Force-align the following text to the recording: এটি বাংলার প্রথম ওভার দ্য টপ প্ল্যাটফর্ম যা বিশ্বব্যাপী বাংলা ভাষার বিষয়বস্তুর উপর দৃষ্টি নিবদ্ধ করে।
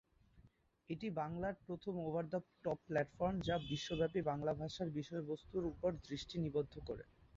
এটি 0.89 1.07
বাংলার 1.19 1.55
প্রথম 1.65 1.93
ওভার 2.01 2.25
দ্য 2.29 2.39
টপ 2.63 2.79
প্ল্যাটফর্ম 2.87 3.35
যা 3.47 3.55
বিশ্বব্যাপী 3.69 4.21
বাংলা 4.29 4.51
ভাষার 4.59 4.89
বিষয়বস্তুর 4.97 5.63
উপর 5.71 5.89
দৃষ্টি 6.07 6.35
নিবদ্ধ 6.43 6.73
করে। 6.87 7.03